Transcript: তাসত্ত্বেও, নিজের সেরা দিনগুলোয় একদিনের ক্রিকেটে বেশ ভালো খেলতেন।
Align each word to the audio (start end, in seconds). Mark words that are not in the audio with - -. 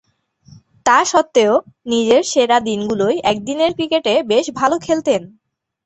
তাসত্ত্বেও, 0.85 1.53
নিজের 1.85 2.21
সেরা 2.23 2.57
দিনগুলোয় 2.59 3.17
একদিনের 3.31 3.71
ক্রিকেটে 3.77 4.13
বেশ 4.31 4.45
ভালো 4.59 4.75
খেলতেন। 4.79 5.21